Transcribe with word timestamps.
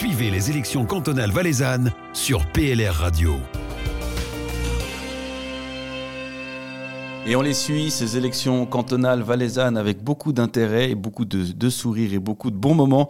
Suivez 0.00 0.30
les 0.30 0.48
élections 0.48 0.86
cantonales 0.86 1.30
valaisannes 1.30 1.92
sur 2.14 2.46
PLR 2.46 2.94
Radio. 2.94 3.38
Et 7.26 7.36
on 7.36 7.42
les 7.42 7.54
suit, 7.54 7.90
ces 7.90 8.16
élections 8.16 8.64
cantonales 8.64 9.20
valaisannes, 9.20 9.76
avec 9.76 10.02
beaucoup 10.02 10.32
d'intérêt 10.32 10.90
et 10.90 10.94
beaucoup 10.94 11.26
de, 11.26 11.52
de 11.52 11.70
sourires 11.70 12.14
et 12.14 12.18
beaucoup 12.18 12.50
de 12.50 12.56
bons 12.56 12.74
moments 12.74 13.08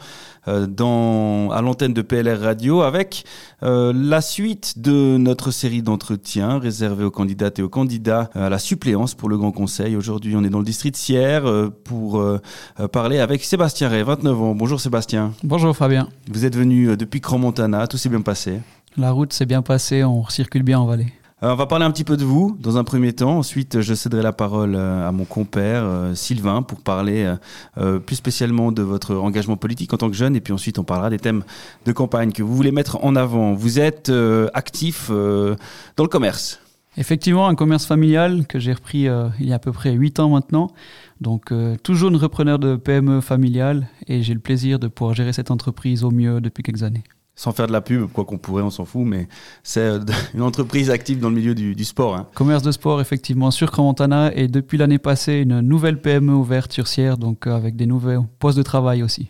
euh, 0.48 0.66
dans, 0.66 1.50
à 1.50 1.62
l'antenne 1.62 1.94
de 1.94 2.02
PLR 2.02 2.40
Radio, 2.40 2.82
avec 2.82 3.24
euh, 3.62 3.92
la 3.94 4.20
suite 4.20 4.80
de 4.80 5.16
notre 5.16 5.52
série 5.52 5.80
d'entretiens 5.80 6.58
réservée 6.58 7.04
aux 7.04 7.10
candidates 7.10 7.60
et 7.60 7.62
aux 7.62 7.68
candidats 7.68 8.30
à 8.34 8.50
la 8.50 8.58
suppléance 8.58 9.14
pour 9.14 9.28
le 9.28 9.38
Grand 9.38 9.52
Conseil. 9.52 9.96
Aujourd'hui, 9.96 10.34
on 10.36 10.42
est 10.42 10.50
dans 10.50 10.58
le 10.58 10.64
district 10.64 10.96
de 10.96 11.00
Sierre 11.00 11.46
euh, 11.46 11.70
pour 11.70 12.20
euh, 12.20 12.40
parler 12.92 13.20
avec 13.20 13.44
Sébastien 13.44 13.88
Ray, 13.88 14.02
29 14.02 14.42
ans. 14.42 14.54
Bonjour 14.54 14.80
Sébastien. 14.80 15.32
Bonjour 15.44 15.74
Fabien. 15.74 16.08
Vous 16.28 16.44
êtes 16.44 16.56
venu 16.56 16.96
depuis 16.96 17.20
Crans-Montana, 17.20 17.86
tout 17.86 17.96
s'est 17.96 18.08
bien 18.08 18.22
passé 18.22 18.60
La 18.96 19.12
route 19.12 19.32
s'est 19.32 19.46
bien 19.46 19.62
passée, 19.62 20.02
on 20.02 20.28
circule 20.28 20.64
bien 20.64 20.80
en 20.80 20.86
vallée. 20.86 21.12
Alors, 21.42 21.54
on 21.54 21.56
va 21.56 21.66
parler 21.66 21.86
un 21.86 21.90
petit 21.90 22.04
peu 22.04 22.18
de 22.18 22.24
vous 22.24 22.54
dans 22.60 22.76
un 22.76 22.84
premier 22.84 23.14
temps. 23.14 23.38
Ensuite, 23.38 23.80
je 23.80 23.94
céderai 23.94 24.22
la 24.22 24.34
parole 24.34 24.74
euh, 24.74 25.08
à 25.08 25.10
mon 25.10 25.24
compère 25.24 25.84
euh, 25.84 26.14
Sylvain 26.14 26.60
pour 26.60 26.82
parler 26.82 27.34
euh, 27.78 27.98
plus 27.98 28.16
spécialement 28.16 28.72
de 28.72 28.82
votre 28.82 29.16
engagement 29.16 29.56
politique 29.56 29.94
en 29.94 29.96
tant 29.96 30.10
que 30.10 30.16
jeune. 30.16 30.36
Et 30.36 30.42
puis 30.42 30.52
ensuite, 30.52 30.78
on 30.78 30.84
parlera 30.84 31.08
des 31.08 31.18
thèmes 31.18 31.42
de 31.86 31.92
campagne 31.92 32.32
que 32.32 32.42
vous 32.42 32.54
voulez 32.54 32.72
mettre 32.72 33.02
en 33.02 33.16
avant. 33.16 33.54
Vous 33.54 33.80
êtes 33.80 34.12
actif 34.52 35.08
dans 35.08 36.04
le 36.04 36.08
commerce. 36.08 36.60
Effectivement, 36.98 37.48
un 37.48 37.54
commerce 37.54 37.86
familial 37.86 38.46
que 38.46 38.58
j'ai 38.58 38.74
repris 38.74 39.06
il 39.38 39.46
y 39.46 39.52
a 39.52 39.54
à 39.54 39.58
peu 39.58 39.72
près 39.72 39.92
8 39.92 40.20
ans 40.20 40.28
maintenant. 40.28 40.70
Donc, 41.22 41.54
toujours 41.82 42.10
une 42.10 42.16
repreneur 42.16 42.58
de 42.58 42.76
PME 42.76 43.22
familiale 43.22 43.88
et 44.08 44.22
j'ai 44.22 44.34
le 44.34 44.40
plaisir 44.40 44.78
de 44.78 44.88
pouvoir 44.88 45.14
gérer 45.14 45.32
cette 45.32 45.50
entreprise 45.50 46.04
au 46.04 46.10
mieux 46.10 46.42
depuis 46.42 46.62
quelques 46.62 46.82
années 46.82 47.04
sans 47.40 47.52
faire 47.52 47.66
de 47.66 47.72
la 47.72 47.80
pub, 47.80 48.06
quoi 48.12 48.26
qu'on 48.26 48.36
pourrait, 48.36 48.62
on 48.62 48.68
s'en 48.68 48.84
fout, 48.84 49.06
mais 49.06 49.26
c'est 49.62 49.80
euh, 49.80 49.98
une 50.34 50.42
entreprise 50.42 50.90
active 50.90 51.20
dans 51.20 51.30
le 51.30 51.34
milieu 51.34 51.54
du, 51.54 51.84
sport. 51.84 52.14
Hein. 52.14 52.26
Commerce 52.34 52.62
de 52.62 52.70
sport, 52.70 53.00
effectivement, 53.00 53.50
sur 53.50 53.70
Crans-Montana, 53.70 54.34
et 54.34 54.46
depuis 54.46 54.76
l'année 54.76 54.98
passée, 54.98 55.38
une 55.38 55.60
nouvelle 55.60 56.02
PME 56.02 56.34
ouverte 56.34 56.70
sur 56.70 56.86
Sierre, 56.86 57.16
donc 57.16 57.46
euh, 57.46 57.56
avec 57.56 57.76
des 57.76 57.86
nouveaux 57.86 58.26
postes 58.38 58.58
de 58.58 58.62
travail 58.62 59.02
aussi. 59.02 59.28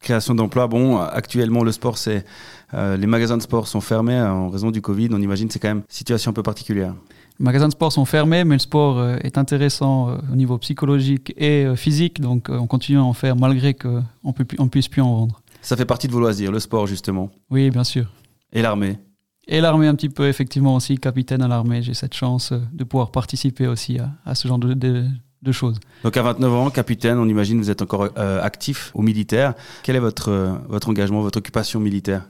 Création 0.00 0.34
d'emplois, 0.34 0.66
bon, 0.66 0.98
actuellement, 0.98 1.64
le 1.64 1.72
sport, 1.72 1.96
c'est. 1.96 2.26
Euh, 2.74 2.98
les 2.98 3.06
magasins 3.06 3.38
de 3.38 3.42
sport 3.42 3.68
sont 3.68 3.80
fermés 3.80 4.20
en 4.20 4.50
raison 4.50 4.70
du 4.70 4.82
Covid, 4.82 5.08
on 5.12 5.22
imagine 5.22 5.48
c'est 5.50 5.58
quand 5.58 5.68
même 5.68 5.78
une 5.78 5.84
situation 5.88 6.32
un 6.32 6.34
peu 6.34 6.42
particulière. 6.42 6.94
Les 7.38 7.44
magasins 7.44 7.68
de 7.68 7.72
sport 7.72 7.90
sont 7.90 8.04
fermés, 8.04 8.44
mais 8.44 8.56
le 8.56 8.60
sport 8.60 9.02
est 9.22 9.38
intéressant 9.38 10.18
au 10.30 10.36
niveau 10.36 10.58
psychologique 10.58 11.32
et 11.38 11.66
physique, 11.76 12.20
donc 12.20 12.48
on 12.50 12.66
continue 12.66 12.98
à 12.98 13.04
en 13.04 13.12
faire 13.12 13.36
malgré 13.36 13.72
qu'on 13.72 14.02
ne 14.24 14.68
puisse 14.68 14.88
plus 14.88 15.00
en 15.00 15.14
vendre. 15.14 15.40
Ça 15.66 15.76
fait 15.76 15.84
partie 15.84 16.06
de 16.06 16.12
vos 16.12 16.20
loisirs, 16.20 16.52
le 16.52 16.60
sport 16.60 16.86
justement 16.86 17.28
Oui, 17.50 17.70
bien 17.70 17.82
sûr. 17.82 18.06
Et 18.52 18.62
l'armée 18.62 19.00
Et 19.48 19.60
l'armée 19.60 19.88
un 19.88 19.96
petit 19.96 20.08
peu, 20.08 20.28
effectivement 20.28 20.76
aussi, 20.76 20.96
capitaine 20.96 21.42
à 21.42 21.48
l'armée. 21.48 21.82
J'ai 21.82 21.92
cette 21.92 22.14
chance 22.14 22.52
euh, 22.52 22.60
de 22.72 22.84
pouvoir 22.84 23.10
participer 23.10 23.66
aussi 23.66 23.98
à, 24.24 24.36
ce 24.36 24.46
genre 24.46 24.60
de, 24.60 24.74
de, 24.74 25.52
choses. 25.52 25.80
Donc 26.04 26.16
à 26.16 26.22
29 26.22 26.52
ans, 26.54 26.70
capitaine, 26.70 27.18
on 27.18 27.26
imagine 27.26 27.58
vous 27.58 27.68
êtes 27.68 27.82
encore 27.82 28.10
euh, 28.16 28.40
actif 28.40 28.92
au 28.94 29.02
militaire. 29.02 29.54
Quel 29.82 29.96
est 29.96 29.98
votre, 29.98 30.30
euh, 30.30 30.52
votre 30.68 30.88
engagement, 30.88 31.20
votre 31.20 31.38
occupation 31.40 31.80
militaire? 31.80 32.22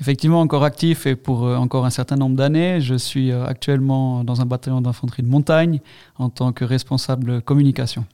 Effectivement, 0.00 0.40
encore 0.40 0.62
actif 0.62 1.04
et 1.06 1.16
pour 1.16 1.42
encore 1.42 1.84
un 1.84 1.90
certain 1.90 2.14
nombre 2.14 2.36
d'années. 2.36 2.80
Je 2.80 2.94
suis 2.94 3.32
actuellement 3.32 4.22
dans 4.22 4.40
un 4.40 4.46
bataillon 4.46 4.80
d'infanterie 4.80 5.24
de 5.24 5.28
montagne 5.28 5.80
en 6.16 6.30
tant 6.30 6.52
que 6.52 6.64
responsable 6.64 7.42
communication. 7.42 8.06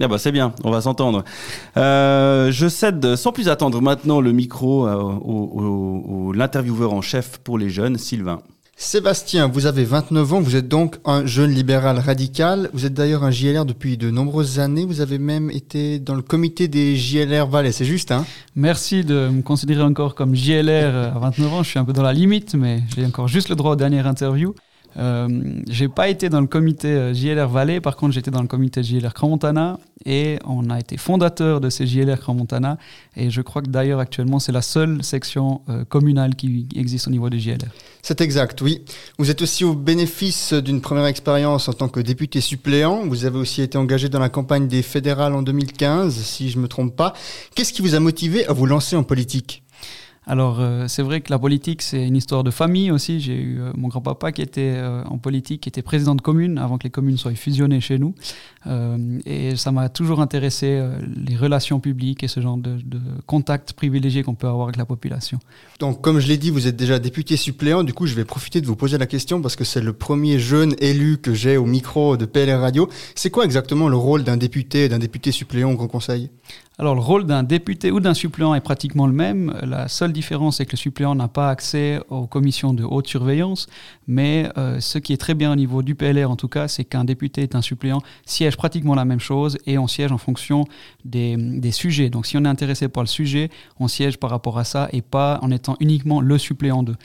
Ah 0.00 0.08
bah 0.08 0.18
c'est 0.18 0.32
bien, 0.32 0.52
on 0.64 0.72
va 0.72 0.80
s'entendre. 0.80 1.22
Euh, 1.76 2.50
je 2.50 2.68
cède 2.68 3.14
sans 3.14 3.30
plus 3.30 3.48
attendre 3.48 3.80
maintenant 3.80 4.20
le 4.20 4.32
micro 4.32 4.88
euh, 4.88 4.96
au, 4.96 6.32
l'intervieweur 6.32 6.92
en 6.92 7.00
chef 7.00 7.38
pour 7.38 7.58
les 7.58 7.70
jeunes, 7.70 7.96
Sylvain. 7.96 8.40
Sébastien, 8.76 9.46
vous 9.46 9.66
avez 9.66 9.84
29 9.84 10.32
ans, 10.32 10.40
vous 10.40 10.56
êtes 10.56 10.66
donc 10.66 10.96
un 11.04 11.24
jeune 11.26 11.52
libéral 11.52 12.00
radical. 12.00 12.70
Vous 12.72 12.86
êtes 12.86 12.94
d'ailleurs 12.94 13.22
un 13.22 13.30
JLR 13.30 13.64
depuis 13.64 13.96
de 13.96 14.10
nombreuses 14.10 14.58
années. 14.58 14.84
Vous 14.84 15.00
avez 15.00 15.18
même 15.18 15.48
été 15.52 16.00
dans 16.00 16.16
le 16.16 16.22
comité 16.22 16.66
des 16.66 16.96
JLR 16.96 17.46
Valais, 17.46 17.70
c'est 17.70 17.84
juste, 17.84 18.10
hein? 18.10 18.26
Merci 18.56 19.04
de 19.04 19.28
me 19.28 19.42
considérer 19.42 19.82
encore 19.82 20.16
comme 20.16 20.34
JLR 20.34 21.14
à 21.14 21.18
29 21.20 21.52
ans. 21.54 21.62
Je 21.62 21.70
suis 21.70 21.78
un 21.78 21.84
peu 21.84 21.92
dans 21.92 22.02
la 22.02 22.12
limite, 22.12 22.56
mais 22.56 22.82
j'ai 22.96 23.06
encore 23.06 23.28
juste 23.28 23.48
le 23.48 23.54
droit 23.54 23.74
aux 23.74 23.76
dernières 23.76 24.08
interviews. 24.08 24.56
Euh, 24.96 25.28
j'ai 25.68 25.88
pas 25.88 26.08
été 26.08 26.28
dans 26.28 26.40
le 26.40 26.46
comité 26.46 26.88
euh, 26.88 27.14
JLR 27.14 27.48
Valais, 27.48 27.80
par 27.80 27.96
contre 27.96 28.12
j'étais 28.14 28.30
dans 28.30 28.42
le 28.42 28.48
comité 28.48 28.82
JLR 28.82 29.12
Crans-Montana 29.12 29.78
et 30.06 30.38
on 30.44 30.70
a 30.70 30.78
été 30.78 30.96
fondateur 30.96 31.60
de 31.60 31.68
ces 31.68 31.86
JLR 31.86 32.18
Crans-Montana 32.20 32.78
et 33.16 33.30
je 33.30 33.42
crois 33.42 33.62
que 33.62 33.70
d'ailleurs 33.70 33.98
actuellement 33.98 34.38
c'est 34.38 34.52
la 34.52 34.62
seule 34.62 35.02
section 35.02 35.62
euh, 35.68 35.84
communale 35.84 36.36
qui 36.36 36.68
existe 36.76 37.08
au 37.08 37.10
niveau 37.10 37.28
des 37.28 37.40
JLR. 37.40 37.72
C'est 38.02 38.20
exact, 38.20 38.60
oui. 38.60 38.84
Vous 39.18 39.30
êtes 39.30 39.42
aussi 39.42 39.64
au 39.64 39.74
bénéfice 39.74 40.52
d'une 40.52 40.80
première 40.80 41.06
expérience 41.06 41.68
en 41.68 41.72
tant 41.72 41.88
que 41.88 42.00
député 42.00 42.40
suppléant. 42.40 43.06
Vous 43.06 43.24
avez 43.24 43.38
aussi 43.38 43.62
été 43.62 43.78
engagé 43.78 44.08
dans 44.08 44.18
la 44.18 44.28
campagne 44.28 44.68
des 44.68 44.82
fédérales 44.82 45.34
en 45.34 45.42
2015, 45.42 46.14
si 46.14 46.50
je 46.50 46.58
me 46.58 46.68
trompe 46.68 46.94
pas. 46.94 47.14
Qu'est-ce 47.54 47.72
qui 47.72 47.82
vous 47.82 47.94
a 47.94 48.00
motivé 48.00 48.46
à 48.46 48.52
vous 48.52 48.66
lancer 48.66 48.94
en 48.94 49.02
politique? 49.02 49.63
Alors, 50.26 50.58
euh, 50.60 50.86
c'est 50.88 51.02
vrai 51.02 51.20
que 51.20 51.30
la 51.30 51.38
politique, 51.38 51.82
c'est 51.82 52.06
une 52.06 52.16
histoire 52.16 52.44
de 52.44 52.50
famille 52.50 52.90
aussi. 52.90 53.20
J'ai 53.20 53.36
eu 53.36 53.60
euh, 53.60 53.72
mon 53.76 53.88
grand-papa 53.88 54.32
qui 54.32 54.40
était 54.40 54.72
euh, 54.76 55.04
en 55.04 55.18
politique, 55.18 55.62
qui 55.62 55.68
était 55.68 55.82
président 55.82 56.14
de 56.14 56.22
commune 56.22 56.56
avant 56.56 56.78
que 56.78 56.84
les 56.84 56.90
communes 56.90 57.18
soient 57.18 57.34
fusionnées 57.34 57.80
chez 57.80 57.98
nous. 57.98 58.14
et 59.26 59.56
ça 59.56 59.72
m'a 59.72 59.88
toujours 59.90 60.20
intéressé, 60.20 60.80
les 61.14 61.36
relations 61.36 61.80
publiques 61.80 62.24
et 62.24 62.28
ce 62.28 62.40
genre 62.40 62.56
de, 62.56 62.78
de 62.82 63.00
contact 63.26 63.74
privilégié 63.74 64.22
qu'on 64.22 64.34
peut 64.34 64.46
avoir 64.46 64.64
avec 64.68 64.76
la 64.76 64.86
population. 64.86 65.38
Donc, 65.80 66.00
comme 66.00 66.18
je 66.18 66.28
l'ai 66.28 66.38
dit, 66.38 66.50
vous 66.50 66.66
êtes 66.66 66.76
déjà 66.76 66.98
député 66.98 67.36
suppléant. 67.36 67.84
Du 67.84 67.92
coup, 67.92 68.06
je 68.06 68.14
vais 68.14 68.24
profiter 68.24 68.62
de 68.62 68.66
vous 68.66 68.76
poser 68.76 68.96
la 68.96 69.06
question 69.06 69.42
parce 69.42 69.56
que 69.56 69.64
c'est 69.64 69.82
le 69.82 69.92
premier 69.92 70.38
jeune 70.38 70.74
élu 70.78 71.18
que 71.18 71.34
j'ai 71.34 71.58
au 71.58 71.66
micro 71.66 72.16
de 72.16 72.24
PLR 72.24 72.60
Radio. 72.60 72.88
C'est 73.14 73.30
quoi 73.30 73.44
exactement 73.44 73.88
le 73.88 73.96
rôle 73.96 74.24
d'un 74.24 74.38
député, 74.38 74.88
d'un 74.88 74.98
député 74.98 75.30
suppléant 75.30 75.72
au 75.72 75.76
Grand 75.76 75.88
Conseil? 75.88 76.30
Alors 76.76 76.96
le 76.96 77.00
rôle 77.00 77.24
d'un 77.24 77.44
député 77.44 77.92
ou 77.92 78.00
d'un 78.00 78.14
suppléant 78.14 78.52
est 78.52 78.60
pratiquement 78.60 79.06
le 79.06 79.12
même. 79.12 79.54
La 79.62 79.86
seule 79.86 80.12
différence 80.12 80.58
est 80.58 80.66
que 80.66 80.72
le 80.72 80.76
suppléant 80.76 81.14
n'a 81.14 81.28
pas 81.28 81.48
accès 81.48 82.00
aux 82.08 82.26
commissions 82.26 82.74
de 82.74 82.82
haute 82.82 83.06
surveillance, 83.06 83.68
mais 84.08 84.48
euh, 84.58 84.80
ce 84.80 84.98
qui 84.98 85.12
est 85.12 85.16
très 85.16 85.34
bien 85.34 85.52
au 85.52 85.56
niveau 85.56 85.82
du 85.82 85.94
PLR 85.94 86.28
en 86.28 86.34
tout 86.34 86.48
cas, 86.48 86.66
c'est 86.66 86.84
qu'un 86.84 87.04
député 87.04 87.44
et 87.44 87.56
un 87.56 87.62
suppléant 87.62 88.00
siègent 88.26 88.56
pratiquement 88.56 88.96
la 88.96 89.04
même 89.04 89.20
chose 89.20 89.56
et 89.66 89.78
on 89.78 89.86
siège 89.86 90.10
en 90.10 90.18
fonction 90.18 90.64
des, 91.04 91.36
des, 91.36 91.70
sujets. 91.70 92.10
Donc 92.10 92.26
si 92.26 92.36
on 92.36 92.44
est 92.44 92.48
intéressé 92.48 92.88
par 92.88 93.04
le 93.04 93.08
sujet, 93.08 93.50
on 93.78 93.86
siège 93.86 94.18
par 94.18 94.30
rapport 94.30 94.58
à 94.58 94.64
ça 94.64 94.88
et 94.92 95.00
pas 95.00 95.38
en 95.42 95.52
étant 95.52 95.76
uniquement 95.78 96.20
le 96.20 96.38
suppléant 96.38 96.82
d'eux. 96.82 96.96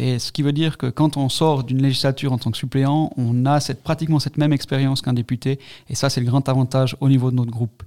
Et 0.00 0.20
ce 0.20 0.30
qui 0.30 0.42
veut 0.42 0.52
dire 0.52 0.78
que 0.78 0.86
quand 0.86 1.16
on 1.16 1.28
sort 1.28 1.64
d'une 1.64 1.82
législature 1.82 2.32
en 2.32 2.38
tant 2.38 2.52
que 2.52 2.56
suppléant, 2.56 3.10
on 3.16 3.44
a 3.46 3.58
cette, 3.58 3.82
pratiquement 3.82 4.20
cette 4.20 4.38
même 4.38 4.52
expérience 4.52 5.02
qu'un 5.02 5.12
député 5.12 5.58
et 5.90 5.96
ça 5.96 6.08
c'est 6.08 6.20
le 6.20 6.26
grand 6.26 6.48
avantage 6.48 6.96
au 7.00 7.08
niveau 7.08 7.32
de 7.32 7.36
notre 7.36 7.50
groupe. 7.50 7.82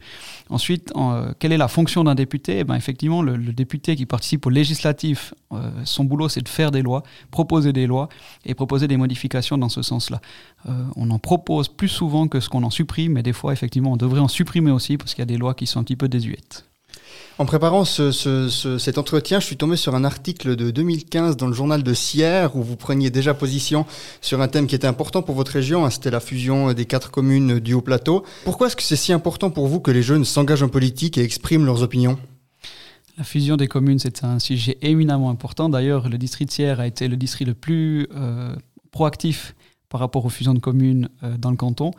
Ensuite, 0.50 0.92
euh, 0.98 1.34
quelle 1.40 1.54
est 1.54 1.58
la 1.58 1.70
fonction 1.70 2.04
d'un 2.04 2.14
député? 2.14 2.60
Eh 2.60 2.64
ben, 2.66 2.76
Effectivement, 2.76 3.22
le, 3.22 3.38
député 3.54 3.96
qui 3.96 4.06
participe 4.06 4.46
au 4.46 4.50
législatif, 4.50 5.34
euh, 5.54 5.72
son 5.86 6.04
boulot, 6.04 6.28
c'est 6.28 6.42
de 6.42 6.50
faire 6.50 6.72
des 6.72 6.82
lois, 6.82 7.04
proposer 7.32 7.72
des 7.72 7.88
lois 7.88 8.10
et 8.46 8.56
proposer 8.56 8.90
des 8.90 8.98
modifications 8.98 9.58
dans 9.58 9.70
ce 9.70 9.82
sens-là. 9.82 10.20
Euh, 10.68 10.72
on 10.98 11.10
en 11.12 11.20
propose 11.20 11.70
plus 11.70 11.88
souvent 11.88 12.28
que 12.28 12.42
ce 12.42 12.50
qu'on 12.50 12.64
en 12.64 12.70
supprime, 12.70 13.14
mais 13.14 13.24
des 13.24 13.34
fois, 13.34 13.54
effectivement, 13.54 13.94
on 13.94 13.98
devrait 13.98 14.20
en 14.20 14.28
supprimer 14.28 14.72
aussi 14.72 14.98
parce 14.98 15.14
qu'il 15.14 15.22
y 15.22 15.24
a 15.24 15.26
des 15.28 15.38
lois 15.38 15.54
qui 15.54 15.66
sont 15.66 15.80
un 15.80 15.84
petit 15.84 15.96
peu 15.96 16.10
désuètes. 16.10 16.66
En 17.38 17.46
préparant 17.46 17.86
cet 17.86 18.98
entretien, 18.98 19.40
je 19.40 19.46
suis 19.46 19.58
tombé 19.58 19.76
sur 19.76 19.96
un 19.96 20.04
article 20.04 20.56
de 20.56 20.70
2015 20.70 21.38
dans 21.38 21.48
le 21.48 21.54
journal 21.54 21.82
de 21.82 21.94
Sierre 21.94 22.56
où 22.56 22.62
vous 22.62 22.76
preniez 22.76 23.10
déjà 23.10 23.34
position 23.34 23.86
sur 24.22 24.42
un 24.42 24.48
thème 24.48 24.68
qui 24.68 24.76
était 24.76 24.88
important 24.88 25.22
pour 25.22 25.36
votre 25.36 25.52
région, 25.52 25.86
hein, 25.86 25.90
c'était 25.90 26.12
la 26.12 26.20
fusion 26.20 26.74
des 26.74 26.86
quatre 26.86 27.10
communes 27.10 27.60
du 27.60 27.74
Haut-Plateau. 27.74 28.24
Pourquoi 28.44 28.68
est-ce 28.68 28.76
que 28.76 28.84
c'est 28.84 28.96
si 28.96 29.14
important 29.14 29.50
pour 29.50 29.68
vous 29.68 29.80
que 29.80 29.92
les 29.92 30.04
jeunes 30.04 30.26
s'engagent 30.26 30.64
en 30.64 30.70
politique 30.70 31.18
et 31.18 31.24
expriment 31.24 31.66
leurs 31.66 31.82
opinions? 31.82 32.20
La 33.18 33.24
fusion 33.24 33.58
des 33.58 33.68
communes, 33.68 34.00
c'est 34.00 34.24
un 34.24 34.40
sujet 34.40 34.78
éminemment 34.82 35.30
important. 35.30 35.70
D'ailleurs, 35.70 36.10
le 36.10 36.18
district 36.18 36.50
de 36.50 36.54
Sierre 36.54 36.80
a 36.80 36.88
été 36.88 37.08
le 37.08 37.18
district 37.18 37.48
le 37.48 37.54
plus 37.54 38.08
euh, 38.16 38.56
proactif 38.92 39.56
par 39.92 40.00
rapport 40.00 40.26
aux 40.26 40.30
fusions 40.30 40.54
de 40.54 40.60
communes 40.60 41.10
euh, 41.24 41.38
dans 41.38 41.52
le 41.52 41.58
canton. 41.58 41.92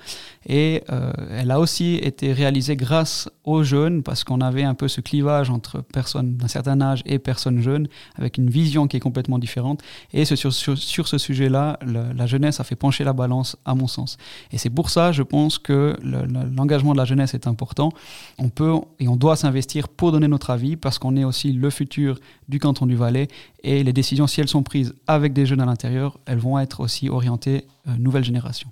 Et 0.46 0.82
euh, 0.90 1.12
elle 1.30 1.50
a 1.50 1.60
aussi 1.60 1.96
été 1.96 2.32
réalisée 2.32 2.74
grâce 2.74 3.28
aux 3.44 3.62
jeunes, 3.62 4.02
parce 4.02 4.24
qu'on 4.24 4.40
avait 4.40 4.62
un 4.62 4.74
peu 4.74 4.88
ce 4.88 5.00
clivage 5.00 5.50
entre 5.50 5.82
personnes 5.82 6.36
d'un 6.36 6.48
certain 6.48 6.80
âge 6.80 7.02
et 7.04 7.18
personnes 7.18 7.60
jeunes, 7.60 7.86
avec 8.16 8.38
une 8.38 8.48
vision 8.48 8.88
qui 8.88 8.96
est 8.96 9.00
complètement 9.00 9.38
différente. 9.38 9.82
Et 10.12 10.24
sur, 10.24 10.38
ce 10.52 11.18
sujet-là, 11.18 11.78
la 11.84 12.26
jeunesse 12.26 12.60
a 12.60 12.64
fait 12.64 12.76
pencher 12.76 13.04
la 13.04 13.12
balance, 13.12 13.56
à 13.64 13.74
mon 13.74 13.86
sens. 13.86 14.16
Et 14.52 14.58
c'est 14.58 14.70
pour 14.70 14.88
ça, 14.88 15.12
je 15.12 15.22
pense 15.22 15.58
que 15.58 15.96
l'engagement 16.02 16.92
de 16.92 16.98
la 16.98 17.04
jeunesse 17.04 17.34
est 17.34 17.46
important. 17.46 17.90
On 18.38 18.48
peut 18.48 18.72
et 19.00 19.08
on 19.08 19.16
doit 19.16 19.36
s'investir 19.36 19.88
pour 19.88 20.12
donner 20.12 20.28
notre 20.28 20.50
avis, 20.50 20.76
parce 20.76 20.98
qu'on 20.98 21.16
est 21.16 21.24
aussi 21.24 21.52
le 21.52 21.68
futur 21.68 22.18
du 22.48 22.58
canton 22.58 22.86
du 22.86 22.96
Valais. 22.96 23.28
Et 23.64 23.84
les 23.84 23.92
décisions, 23.92 24.26
si 24.26 24.40
elles 24.40 24.48
sont 24.48 24.62
prises 24.62 24.94
avec 25.06 25.32
des 25.32 25.46
jeunes 25.46 25.60
à 25.60 25.66
l'intérieur, 25.66 26.18
elles 26.26 26.38
vont 26.38 26.58
être 26.58 26.80
aussi 26.80 27.08
orientées 27.08 27.64
nouvelle 27.98 28.24
génération. 28.24 28.68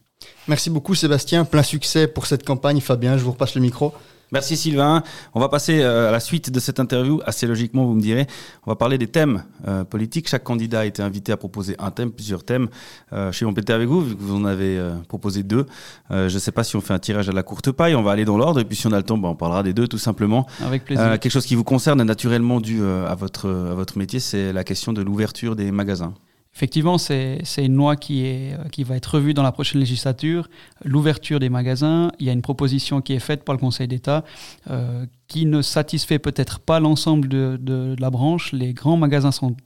Merci 0.48 0.70
beaucoup 0.70 0.94
Sébastien, 0.94 1.44
plein 1.44 1.62
succès 1.62 2.06
pour 2.06 2.26
cette 2.26 2.44
campagne. 2.44 2.80
Fabien, 2.80 3.16
je 3.16 3.24
vous 3.24 3.32
repasse 3.32 3.54
le 3.54 3.60
micro. 3.60 3.94
Merci 4.32 4.56
Sylvain. 4.56 5.02
On 5.34 5.40
va 5.40 5.48
passer 5.48 5.80
euh, 5.80 6.08
à 6.08 6.12
la 6.12 6.20
suite 6.20 6.50
de 6.50 6.60
cette 6.60 6.78
interview. 6.78 7.20
Assez 7.26 7.48
logiquement, 7.48 7.84
vous 7.84 7.94
me 7.94 8.00
direz, 8.00 8.28
on 8.64 8.70
va 8.70 8.76
parler 8.76 8.96
des 8.96 9.08
thèmes 9.08 9.42
euh, 9.66 9.82
politiques. 9.82 10.28
Chaque 10.28 10.44
candidat 10.44 10.80
a 10.80 10.84
été 10.84 11.02
invité 11.02 11.32
à 11.32 11.36
proposer 11.36 11.74
un 11.80 11.90
thème, 11.90 12.12
plusieurs 12.12 12.44
thèmes. 12.44 12.68
Euh, 13.12 13.32
je 13.32 13.38
suis 13.38 13.44
embêté 13.44 13.72
avec 13.72 13.88
vous, 13.88 14.02
vu 14.02 14.14
que 14.14 14.22
vous 14.22 14.36
en 14.36 14.44
avez 14.44 14.78
euh, 14.78 14.94
proposé 15.08 15.42
deux. 15.42 15.66
Euh, 16.12 16.28
je 16.28 16.34
ne 16.34 16.38
sais 16.38 16.52
pas 16.52 16.62
si 16.62 16.76
on 16.76 16.80
fait 16.80 16.94
un 16.94 17.00
tirage 17.00 17.28
à 17.28 17.32
la 17.32 17.42
courte 17.42 17.72
paille. 17.72 17.96
On 17.96 18.02
va 18.02 18.12
aller 18.12 18.24
dans 18.24 18.36
l'ordre. 18.38 18.60
Et 18.60 18.64
puis 18.64 18.76
si 18.76 18.86
on 18.86 18.92
a 18.92 18.98
le 18.98 19.02
temps, 19.02 19.18
ben, 19.18 19.30
on 19.30 19.34
parlera 19.34 19.64
des 19.64 19.72
deux, 19.72 19.88
tout 19.88 19.98
simplement. 19.98 20.46
Avec 20.64 20.84
plaisir. 20.84 21.04
Euh, 21.04 21.16
quelque 21.18 21.32
chose 21.32 21.46
qui 21.46 21.56
vous 21.56 21.64
concerne 21.64 22.00
naturellement 22.04 22.60
dû 22.60 22.82
euh, 22.82 23.08
à, 23.08 23.16
votre, 23.16 23.48
à 23.50 23.74
votre 23.74 23.98
métier, 23.98 24.20
c'est 24.20 24.52
la 24.52 24.62
question 24.62 24.92
de 24.92 25.02
l'ouverture 25.02 25.56
des 25.56 25.72
magasins. 25.72 26.14
Effectivement, 26.54 26.98
c'est 26.98 27.42
une 27.58 27.76
loi 27.76 27.96
qui, 27.96 28.52
va 28.78 28.96
être 28.96 29.14
revue 29.14 29.34
dans 29.34 29.42
la 29.42 29.52
prochaine 29.52 29.80
législature. 29.80 30.48
L'ouverture 30.84 31.38
des 31.38 31.48
magasins, 31.48 32.10
il 32.18 32.26
y 32.26 32.30
a 32.30 32.32
une 32.32 32.42
proposition 32.42 33.00
qui 33.00 33.12
est 33.12 33.20
faite 33.20 33.44
par 33.44 33.54
le 33.54 33.60
Conseil 33.60 33.88
d'État 33.88 34.24
euh, 34.68 35.06
qui 35.28 35.46
ne 35.46 35.62
satisfait 35.62 36.18
peut-être 36.18 36.58
pas 36.58 36.80
l'ensemble 36.80 37.28
de 37.28 37.96
la 37.98 38.10
branche. 38.10 38.52
Les 38.52 38.74
grands 38.74 38.96
magasins 38.96 39.32
sont 39.32 39.56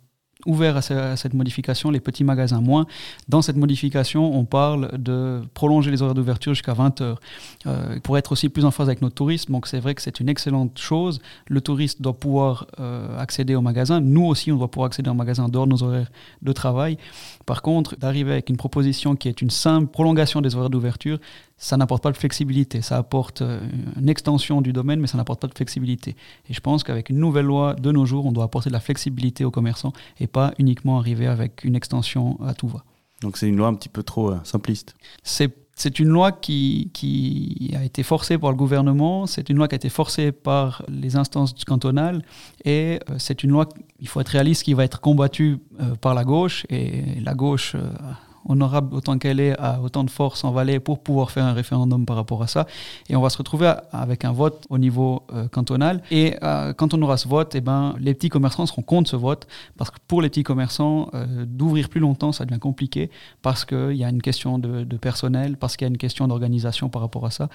ouverts 0.46 0.76
à, 0.76 0.82
ce- 0.82 0.92
à 0.94 1.16
cette 1.16 1.32
modification, 1.34 1.90
les 1.90 2.00
petits 2.00 2.24
magasins 2.24 2.60
moins. 2.60 2.86
Dans 3.28 3.40
cette 3.42 3.56
modification, 3.56 4.36
on 4.36 4.44
parle 4.44 4.90
de 4.98 5.40
prolonger 5.54 5.90
les 5.90 6.02
horaires 6.02 6.14
d'ouverture 6.14 6.52
jusqu'à 6.54 6.74
20 6.74 7.00
heures 7.00 7.20
euh, 7.66 7.98
pour 8.00 8.18
être 8.18 8.32
aussi 8.32 8.48
plus 8.48 8.64
en 8.64 8.70
phase 8.70 8.88
avec 8.88 9.00
notre 9.00 9.14
tourisme. 9.14 9.52
Donc 9.52 9.66
c'est 9.66 9.80
vrai 9.80 9.94
que 9.94 10.02
c'est 10.02 10.20
une 10.20 10.28
excellente 10.28 10.78
chose. 10.78 11.20
Le 11.46 11.60
touriste 11.60 12.02
doit 12.02 12.12
pouvoir 12.18 12.66
euh, 12.78 13.18
accéder 13.18 13.54
au 13.54 13.60
magasin. 13.62 14.00
Nous 14.00 14.24
aussi, 14.24 14.52
on 14.52 14.56
doit 14.58 14.70
pouvoir 14.70 14.86
accéder 14.88 15.08
au 15.10 15.14
magasin 15.14 15.48
dehors 15.48 15.66
de 15.66 15.70
nos 15.72 15.82
horaires 15.82 16.10
de 16.42 16.52
travail. 16.52 16.98
Par 17.46 17.62
contre, 17.62 17.96
d'arriver 17.96 18.32
avec 18.32 18.50
une 18.50 18.56
proposition 18.56 19.16
qui 19.16 19.28
est 19.28 19.40
une 19.40 19.50
simple 19.50 19.86
prolongation 19.88 20.40
des 20.40 20.54
horaires 20.56 20.70
d'ouverture, 20.70 21.18
ça 21.56 21.76
n'apporte 21.76 22.02
pas 22.02 22.10
de 22.10 22.16
flexibilité. 22.16 22.82
Ça 22.82 22.96
apporte 22.98 23.40
euh, 23.40 23.60
une 23.98 24.08
extension 24.08 24.60
du 24.60 24.72
domaine, 24.72 25.00
mais 25.00 25.06
ça 25.06 25.16
n'apporte 25.16 25.40
pas 25.40 25.46
de 25.46 25.54
flexibilité. 25.54 26.16
Et 26.50 26.52
je 26.52 26.60
pense 26.60 26.82
qu'avec 26.84 27.08
une 27.10 27.18
nouvelle 27.18 27.46
loi 27.46 27.74
de 27.74 27.92
nos 27.92 28.04
jours, 28.04 28.26
on 28.26 28.32
doit 28.32 28.44
apporter 28.44 28.68
de 28.68 28.74
la 28.74 28.80
flexibilité 28.80 29.44
aux 29.44 29.50
commerçants 29.52 29.92
pas 30.34 30.52
uniquement 30.58 30.98
arriver 30.98 31.26
avec 31.26 31.64
une 31.64 31.76
extension 31.76 32.24
à 32.44 32.52
tout 32.52 32.68
va. 32.68 32.82
Donc 33.22 33.38
c'est 33.38 33.48
une 33.48 33.56
loi 33.56 33.68
un 33.68 33.74
petit 33.74 33.88
peu 33.88 34.02
trop 34.02 34.32
euh, 34.32 34.38
simpliste. 34.44 34.94
C'est 35.22 35.52
c'est 35.76 35.98
une 35.98 36.08
loi 36.08 36.30
qui, 36.30 36.90
qui 36.94 37.74
a 37.76 37.82
été 37.82 38.04
forcée 38.04 38.38
par 38.38 38.50
le 38.52 38.56
gouvernement, 38.56 39.26
c'est 39.26 39.48
une 39.50 39.56
loi 39.56 39.66
qui 39.66 39.74
a 39.74 39.80
été 39.82 39.88
forcée 39.88 40.30
par 40.30 40.84
les 40.88 41.16
instances 41.16 41.52
cantonales, 41.64 42.22
et 42.64 43.00
euh, 43.10 43.16
c'est 43.18 43.42
une 43.42 43.50
loi, 43.50 43.68
il 43.98 44.06
faut 44.06 44.20
être 44.20 44.28
réaliste, 44.28 44.62
qui 44.62 44.72
va 44.72 44.84
être 44.84 45.00
combattue 45.00 45.58
euh, 45.80 45.96
par 45.96 46.14
la 46.14 46.22
gauche, 46.22 46.64
et 46.70 47.20
la 47.20 47.34
gauche, 47.34 47.74
honorable 48.46 48.94
autant 48.94 49.18
qu'elle 49.18 49.40
est, 49.40 49.56
autant 49.82 50.04
de 50.04 50.10
force 50.10 50.44
en 50.44 50.52
Valais 50.52 50.80
pour 50.80 51.02
pouvoir 51.02 51.30
faire 51.30 51.44
un 51.44 51.52
référendum 51.52 52.06
par 52.06 52.16
rapport 52.16 52.42
à 52.42 52.46
ça. 52.46 52.66
Et 53.08 53.16
on 53.16 53.20
va 53.20 53.30
se 53.30 53.38
retrouver 53.38 53.72
avec 53.92 54.24
un 54.24 54.32
vote 54.32 54.64
au 54.70 54.78
niveau 54.78 55.22
euh, 55.32 55.48
cantonal. 55.48 56.02
Et 56.10 56.36
euh, 56.42 56.72
quand 56.72 56.94
on 56.94 57.02
aura 57.02 57.16
ce 57.16 57.28
vote, 57.28 57.54
eh 57.54 57.60
ben, 57.60 57.94
les 57.98 58.14
petits 58.14 58.28
commerçants 58.28 58.66
seront 58.66 58.82
contre 58.82 59.10
ce 59.10 59.16
vote, 59.16 59.46
parce 59.76 59.90
que 59.90 59.96
pour 60.06 60.22
les 60.22 60.28
petits 60.28 60.42
commerçants, 60.42 61.10
euh, 61.14 61.44
d'ouvrir 61.46 61.88
plus 61.88 62.00
longtemps, 62.00 62.32
ça 62.32 62.44
devient 62.44 62.60
compliqué, 62.60 63.10
parce 63.42 63.64
qu'il 63.64 63.96
y 63.96 64.04
a 64.04 64.08
une 64.08 64.22
question 64.22 64.58
de, 64.58 64.84
personnel, 64.96 65.56
parce 65.56 65.76
qu'il 65.76 65.86
y 65.86 65.88
a 65.88 65.90
une 65.90 65.98
question 65.98 66.28
d'organisation 66.28 66.88
par 66.88 67.02
rapport 67.02 67.26
à 67.26 67.30
ça. 67.30 67.48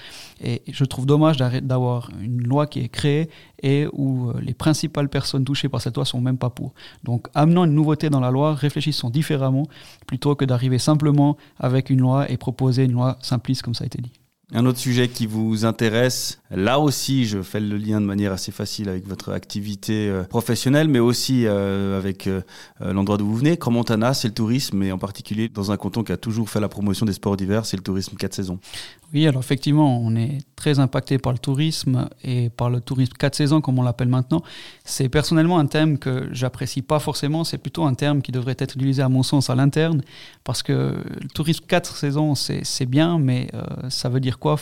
Et 0.44 0.62
je 0.68 0.86
trouve 0.86 1.06
dommage 1.06 1.38
d'avoir 1.38 2.10
une 2.22 2.44
loi 2.44 2.68
qui 2.68 2.80
est 2.82 2.90
créée 2.90 3.30
et 3.64 3.88
où 3.94 4.30
euh, 4.30 4.40
les 4.42 4.54
principales 4.54 5.10
personnes 5.10 5.46
touchées 5.46 5.70
par 5.70 5.82
cette 5.82 5.96
loi 5.96 6.06
sont 6.06 6.22
même 6.22 6.38
pas 6.38 6.50
pour. 6.50 6.74
Donc, 7.04 7.28
amenant 7.34 7.66
une 7.66 7.74
nouveauté 7.74 8.10
dans 8.10 8.20
la 8.20 8.32
loi, 8.32 8.54
réfléchissons 8.54 9.10
différemment 9.10 9.68
plutôt 10.08 10.36
que 10.36 10.46
d'arriver 10.46 10.80
simplement 10.80 11.38
avec 11.60 11.90
une 11.90 12.00
loi 12.00 12.30
et 12.30 12.38
proposer 12.38 12.86
une 12.86 12.94
loi 12.94 13.18
simpliste 13.22 13.62
comme 13.62 13.76
ça 13.76 13.84
a 13.84 13.88
été 13.88 14.02
dit. 14.02 14.12
Un 14.52 14.66
autre 14.66 14.80
sujet 14.80 15.10
qui 15.10 15.28
vous 15.28 15.64
intéresse, 15.64 16.42
là 16.50 16.80
aussi 16.80 17.26
je 17.26 17.44
fais 17.44 17.60
le 17.60 17.78
lien 17.78 18.02
de 18.02 18.08
manière 18.08 18.32
assez 18.32 18.52
facile 18.52 18.90
avec 18.90 19.08
votre 19.08 19.32
activité 19.32 20.10
euh, 20.10 20.24
professionnelle, 20.24 20.88
mais 20.88 20.98
aussi 20.98 21.46
euh, 21.46 22.00
avec 22.00 22.28
l'endroit 22.80 23.18
d'où 23.18 23.28
vous 23.28 23.38
venez. 23.38 23.58
Cromontana, 23.58 24.16
c'est 24.16 24.28
le 24.28 24.34
tourisme, 24.34 24.82
et 24.82 24.92
en 24.92 24.98
particulier 24.98 25.50
dans 25.50 25.72
un 25.72 25.78
canton 25.78 26.04
qui 26.04 26.14
a 26.14 26.18
toujours 26.18 26.50
fait 26.50 26.60
la 26.60 26.70
promotion 26.70 27.06
des 27.06 27.14
sports 27.14 27.38
d'hiver, 27.38 27.68
c'est 27.68 27.78
le 27.78 27.84
tourisme 27.84 28.16
4 28.18 28.34
saisons. 28.34 28.58
Oui, 29.12 29.26
alors 29.26 29.42
effectivement, 29.42 30.00
on 30.00 30.16
est 30.16 30.38
très 30.56 30.78
impacté 30.78 31.18
par 31.18 31.32
le 31.32 31.40
tourisme 31.40 32.10
et 32.24 32.52
par 32.52 32.70
le 32.70 32.80
tourisme 32.80 33.14
4 33.18 33.34
saisons, 33.34 33.60
comme 33.60 33.80
on 33.80 33.82
l'appelle 33.82 34.08
maintenant. 34.08 34.44
C'est 34.84 35.10
personnellement 35.10 35.58
un 35.58 35.66
thème 35.66 35.98
que 35.98 36.30
j'apprécie 36.32 36.84
pas 36.84 37.00
forcément. 37.00 37.44
C'est 37.44 37.58
plutôt 37.58 37.86
un 37.86 37.96
terme 37.96 38.22
qui 38.22 38.32
devrait 38.32 38.56
être 38.60 38.76
utilisé, 38.76 39.02
à 39.02 39.10
mon 39.10 39.24
sens, 39.24 39.50
à 39.50 39.56
l'interne, 39.56 40.04
parce 40.44 40.62
que 40.62 40.96
le 41.22 41.28
tourisme 41.30 41.66
4 41.68 41.96
saisons, 41.96 42.36
c'est 42.36 42.86
bien, 42.86 43.18
mais 43.18 43.48
euh, 43.56 43.90
ça 43.90 44.10
veut 44.10 44.20
dire 44.20 44.38
quoi, 44.38 44.58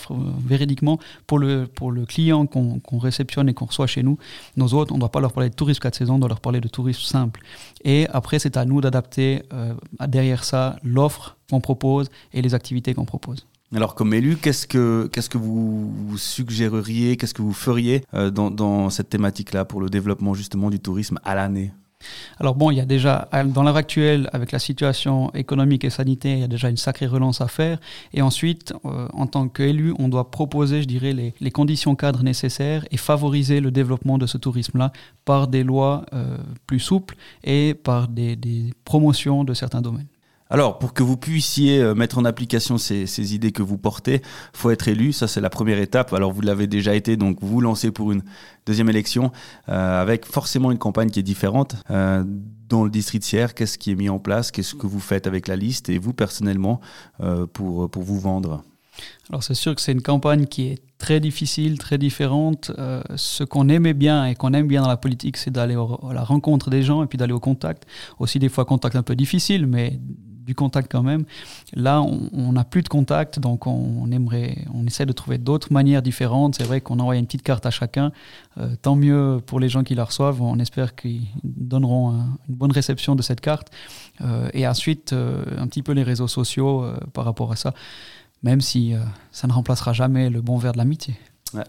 véridiquement, 0.46 0.98
pour 1.26 1.40
le, 1.40 1.68
pour 1.68 1.92
le 1.92 2.06
client 2.06 2.46
qu'on 2.46 2.98
réceptionne 3.00 3.50
et 3.50 3.54
qu'on 3.54 3.66
reçoit 3.66 3.88
chez 3.88 4.02
nous 4.02 4.18
Nos 4.56 4.68
autres, 4.74 4.94
on 4.94 4.96
ne 4.96 5.02
doit 5.02 5.12
pas 5.12 5.20
leur 5.20 5.34
parler 5.34 5.50
de 5.50 5.56
tourisme 5.56 5.82
4 5.82 5.96
saisons, 5.96 6.16
on 6.16 6.20
doit 6.20 6.30
leur 6.30 6.40
parler 6.40 6.62
de 6.62 6.70
tourisme 6.70 7.02
simple. 7.02 7.42
Et 7.84 8.08
après, 8.14 8.40
c'est 8.40 8.56
à 8.56 8.64
nous 8.64 8.80
d'adapter 8.80 9.44
euh, 9.52 9.74
derrière 10.08 10.46
ça 10.46 10.78
l'offre 10.84 11.36
qu'on 11.50 11.60
propose 11.60 12.10
et 12.34 12.42
les 12.42 12.54
activités 12.54 12.94
qu'on 12.94 13.06
propose. 13.06 13.46
Alors 13.76 13.96
comme 13.96 14.14
élu, 14.14 14.38
qu'est-ce 14.38 14.66
que, 14.66 15.38
vous, 15.38 16.18
suggéreriez, 16.18 17.18
qu'est-ce 17.18 17.34
que 17.34 17.42
vous 17.42 17.54
feriez 17.54 18.04
euh, 18.14 18.30
dans, 18.30 18.90
cette 18.90 19.10
thématique-là 19.10 19.66
pour 19.66 19.82
le 19.82 19.90
développement 19.90 20.34
justement 20.34 20.70
du 20.70 20.80
tourisme 20.80 21.20
à 21.26 21.36
l'année? 21.36 21.74
Alors 22.40 22.56
bon, 22.56 22.70
il 22.70 22.78
y 22.78 22.80
a 22.80 22.86
déjà, 22.86 23.28
dans 23.48 23.64
l'heure 23.64 23.76
actuelle, 23.76 24.30
avec 24.32 24.52
la 24.52 24.60
situation 24.60 25.34
économique 25.34 25.84
et 25.84 25.90
sanitaire, 25.90 26.38
il 26.38 26.42
y 26.42 26.44
a 26.44 26.48
déjà 26.48 26.70
une 26.70 26.78
sacrée 26.78 27.08
relance 27.08 27.42
à 27.42 27.48
faire. 27.48 27.80
Et 28.14 28.22
ensuite, 28.22 28.72
euh, 28.86 29.08
en 29.14 29.26
tant 29.26 29.50
qu'élu, 29.50 29.94
on 29.98 30.08
doit 30.08 30.30
proposer, 30.30 30.84
je 30.84 30.88
dirais, 30.88 31.12
les, 31.12 31.34
les 31.40 31.52
conditions 31.52 31.96
cadres 31.96 32.24
nécessaires 32.24 32.86
et 32.92 32.98
favoriser 32.98 33.60
le 33.60 33.72
développement 33.72 34.18
de 34.18 34.28
ce 34.28 34.38
tourisme-là 34.38 34.94
par 35.26 35.48
des 35.48 35.64
lois 35.64 36.06
euh, 36.14 36.38
plus 36.68 36.80
souples 36.80 37.18
et 37.44 37.74
par 37.74 38.08
des, 38.08 38.36
des 38.36 38.74
promotions 38.86 39.44
de 39.44 39.54
certains 39.54 39.82
domaines. 39.82 40.08
Alors, 40.50 40.80
pour 40.80 40.94
que 40.94 41.04
vous 41.04 41.18
puissiez 41.18 41.82
euh, 41.82 41.94
mettre 41.94 42.18
en 42.18 42.26
application 42.26 42.78
ces, 42.78 43.36
idées 43.36 43.52
que 43.52 43.64
vous 43.64 43.78
portez, 43.78 44.22
faut 44.54 44.72
être 44.72 44.88
élu. 44.88 45.12
Ça, 45.12 45.28
c'est 45.28 45.42
la 45.42 45.50
première 45.50 45.80
étape. 45.80 46.14
Alors, 46.14 46.32
vous 46.32 46.42
l'avez 46.42 46.68
déjà 46.68 46.96
été, 46.96 47.18
donc 47.18 47.40
vous 47.42 47.60
lancez 47.60 47.92
pour 47.92 48.12
une 48.12 48.24
deuxième 48.66 48.90
élection 48.90 49.32
euh, 49.70 50.02
avec 50.02 50.26
forcément 50.26 50.72
une 50.72 50.78
campagne 50.78 51.10
qui 51.10 51.20
est 51.20 51.24
différente. 51.24 51.76
Euh, 51.92 52.24
dans 52.70 52.84
le 52.84 52.90
district 52.90 53.24
Sierre, 53.24 53.54
qu'est-ce 53.54 53.78
qui 53.78 53.92
est 53.92 53.96
mis 53.96 54.10
en 54.10 54.20
place? 54.20 54.52
Qu'est-ce 54.52 54.76
que 54.76 54.88
vous 54.88 55.00
faites 55.00 55.28
avec 55.28 55.48
la 55.48 55.56
liste? 55.56 55.90
Et 55.90 56.00
vous 56.00 56.12
personnellement 56.12 56.82
pour, 57.54 57.90
pour 57.90 58.04
vous 58.04 58.20
vendre? 58.20 58.62
Alors 59.30 59.42
c'est 59.42 59.54
sûr 59.54 59.74
que 59.74 59.80
c'est 59.80 59.94
une 59.94 60.02
campagne 60.02 60.48
qui 60.48 60.64
est 60.64 60.82
très 60.98 61.22
difficile, 61.22 61.78
très 61.78 61.98
différente. 61.98 62.74
Ce 63.16 63.46
qu'on 63.46 63.70
aimait 63.70 63.94
bien 63.94 64.26
et 64.26 64.36
qu'on 64.36 64.52
aime 64.52 64.68
bien 64.68 64.82
dans 64.82 64.90
la 64.90 64.98
politique, 64.98 65.38
c'est 65.38 65.50
d'aller 65.50 65.76
à 65.76 66.14
la 66.14 66.26
rencontre 66.26 66.70
des 66.70 66.84
gens 66.84 67.04
et 67.04 67.08
puis 67.08 67.18
d'aller 67.18 67.32
au 67.32 67.40
contact. 67.40 67.86
Aussi 68.20 68.38
des 68.38 68.50
fois 68.50 68.66
contact 68.66 68.98
un 68.98 69.04
peu 69.04 69.16
difficile, 69.16 69.66
mais 69.66 69.98
du 70.48 70.56
contact 70.56 70.92
quand 70.92 71.04
même. 71.04 71.26
Là, 71.74 72.02
on 72.02 72.52
n'a 72.54 72.64
plus 72.64 72.82
de 72.82 72.88
contact, 72.88 73.40
donc 73.40 73.68
on, 73.68 74.10
aimerait, 74.12 74.66
on 74.74 74.86
essaie 74.88 75.06
de 75.06 75.12
trouver 75.14 75.38
d'autres 75.38 75.72
manières 75.72 76.02
différentes. 76.02 76.56
C'est 76.56 76.64
vrai 76.64 76.82
qu'on 76.82 76.98
envoie 77.00 77.18
une 77.18 77.26
petite 77.28 77.44
carte 77.44 77.66
à 77.66 77.70
chacun. 77.70 78.12
Euh, 78.58 78.76
tant 78.82 78.96
mieux 78.96 79.40
pour 79.46 79.60
les 79.60 79.70
gens 79.70 79.84
qui 79.84 79.94
la 79.94 80.06
reçoivent. 80.06 80.42
On 80.42 80.58
espère 80.58 80.96
qu'ils 80.96 81.28
donneront 81.44 82.12
un- 82.12 82.38
une 82.50 82.56
bonne 82.56 82.72
réception 82.72 83.16
de 83.16 83.22
cette 83.22 83.42
carte. 83.42 83.68
Euh, 84.22 84.50
et 84.54 84.68
ensuite, 84.68 85.14
euh, 85.14 85.44
un 85.60 85.68
petit 85.68 85.84
peu 85.84 85.92
les 85.92 86.04
réseaux 86.04 86.28
sociaux 86.30 86.86
par 87.14 87.26
rapport 87.26 87.52
à 87.52 87.56
ça 87.56 87.74
même 88.44 88.62
si 88.62 88.94
ça 89.32 89.48
ne 89.48 89.52
remplacera 89.52 89.94
jamais 89.94 90.30
le 90.30 90.42
bon 90.42 90.58
verre 90.58 90.74
de 90.74 90.78
l'amitié. 90.78 91.16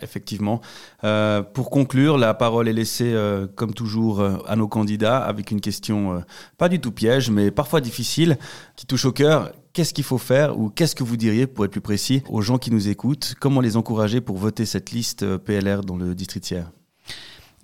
Effectivement. 0.03 0.61
Euh, 1.05 1.43
pour 1.43 1.71
conclure, 1.71 2.19
la 2.19 2.35
parole 2.35 2.69
est 2.69 2.73
laissée, 2.73 3.13
euh, 3.13 3.47
comme 3.55 3.75
toujours, 3.75 4.21
euh, 4.21 4.37
à 4.47 4.57
nos 4.57 4.69
candidats 4.69 5.19
avec 5.19 5.51
une 5.51 5.61
question 5.61 6.23
pas 6.57 6.69
du 6.69 6.81
tout 6.81 6.93
piège, 6.93 7.31
mais 7.31 7.51
parfois 7.51 7.81
difficile, 7.81 8.39
qui 8.77 8.87
touche 8.87 9.05
au 9.05 9.13
cœur. 9.13 9.53
Qu'est-ce 9.73 9.95
qu'il 9.95 10.05
faut 10.05 10.19
faire 10.19 10.59
ou 10.59 10.71
qu'est-ce 10.71 10.97
que 10.97 11.05
vous 11.05 11.17
diriez, 11.17 11.47
pour 11.47 11.65
être 11.65 11.71
plus 11.71 11.81
précis, 11.81 12.23
aux 12.29 12.41
gens 12.41 12.59
qui 12.59 12.71
nous 12.71 12.89
écoutent? 12.89 13.35
Comment 13.41 13.61
les 13.61 13.77
encourager 13.77 14.21
pour 14.21 14.37
voter 14.37 14.65
cette 14.67 14.91
liste 14.91 15.37
PLR 15.39 15.83
dans 15.83 15.97
le 15.97 16.15
district 16.15 16.45
tiers? 16.45 16.71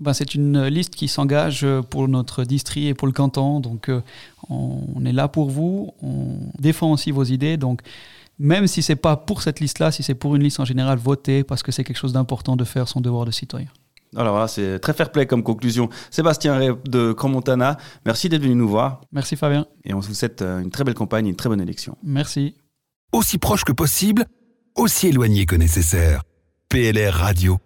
Ben, 0.01 0.13
c'est 0.13 0.35
une 0.35 0.65
liste 0.67 0.95
qui 0.95 1.09
s'engage 1.09 1.67
pour 1.91 2.09
notre 2.09 2.45
district 2.45 2.87
et 2.87 2.95
pour 2.95 3.07
le 3.07 3.13
canton. 3.13 3.61
Donc, 3.61 3.91
on, 4.49 4.81
on 4.95 5.05
est 5.05 5.13
là 5.13 5.29
pour 5.29 5.51
vous. 5.51 5.93
On 6.03 6.37
défend 6.59 6.93
aussi 6.93 7.11
vos 7.11 7.25
idées. 7.25 7.57
Donc, 7.57 7.81
même 8.39 8.67
si 8.67 8.83
c'est 8.83 8.97
pas 8.97 9.17
pour 9.17 9.43
cette 9.43 9.61
liste-là, 9.61 9.93
si 9.93 10.03
c'est 10.03 10.15
pour 10.15 10.35
une 10.35 10.43
liste 10.43 10.61
en 10.61 10.65
général, 10.65 10.99
votez 10.99 11.45
parce 11.45 11.63
que 11.63 11.73
c'est 11.73 11.85
quelque 11.85 11.97
chose 11.97 12.13
d'important 12.13 12.57
de 12.57 12.65
faire 12.65 12.89
son 12.89 13.01
devoir 13.01 13.25
de 13.25 13.31
citoyen. 13.31 13.69
Alors 14.17 14.33
voilà, 14.33 14.49
c'est 14.49 14.79
très 14.79 14.93
fair 14.93 15.11
play 15.11 15.27
comme 15.27 15.43
conclusion. 15.43 15.89
Sébastien 16.11 16.57
Ray 16.57 16.71
de 16.87 17.13
Cromontana, 17.13 17.77
merci 18.07 18.29
d'être 18.29 18.43
venu 18.43 18.55
nous 18.55 18.69
voir 18.69 19.01
Merci 19.13 19.35
Fabien. 19.37 19.67
et 19.85 19.93
on 19.93 19.99
vous 19.99 20.15
souhaite 20.15 20.43
euh, 20.43 20.61
une 20.61 20.71
très 20.71 20.85
belle 20.85 20.95
campagne 20.95 21.27
et 21.27 21.31
une 21.31 21.37
très 21.37 21.49
bonne 21.49 21.61
élection. 21.61 21.97
Merci. 22.05 22.55
Aussi 23.13 23.39
proche 23.39 23.65
que 23.65 23.73
possible, 23.73 24.27
aussi 24.77 25.09
éloigné 25.09 25.47
que 25.47 25.57
nécessaire. 25.57 26.23
PLR 26.69 27.13
Radio. 27.13 27.59